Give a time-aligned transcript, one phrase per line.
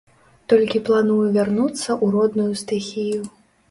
[0.53, 3.19] Толькі планую вярнуцца ў родную стыхію.